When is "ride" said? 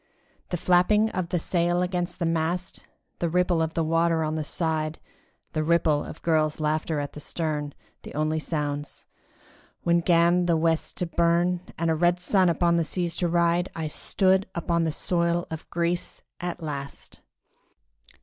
13.27-13.69